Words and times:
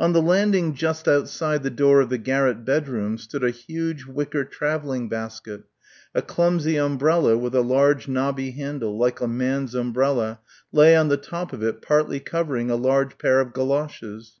On 0.00 0.12
the 0.12 0.20
landing 0.20 0.74
just 0.74 1.06
outside 1.06 1.62
the 1.62 1.70
door 1.70 2.00
of 2.00 2.08
the 2.08 2.18
garret 2.18 2.64
bedroom 2.64 3.16
stood 3.18 3.44
a 3.44 3.50
huge 3.52 4.04
wicker 4.04 4.44
travelling 4.44 5.08
basket; 5.08 5.62
a 6.12 6.22
clumsy 6.22 6.76
umbrella 6.76 7.38
with 7.38 7.54
a 7.54 7.62
large 7.62 8.08
knobby 8.08 8.50
handle, 8.50 8.98
like 8.98 9.20
a 9.20 9.28
man's 9.28 9.76
umbrella, 9.76 10.40
lay 10.72 10.96
on 10.96 11.06
the 11.06 11.16
top 11.16 11.52
of 11.52 11.62
it 11.62 11.82
partly 11.82 12.18
covering 12.18 12.68
a 12.68 12.74
large 12.74 13.16
pair 13.16 13.38
of 13.38 13.52
goloshes. 13.52 14.40